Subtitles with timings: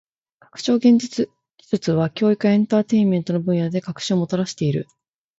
[0.39, 1.29] 拡張現実
[1.59, 4.87] 技術は教育やエンターテインメントの分野で革新をもたらしている。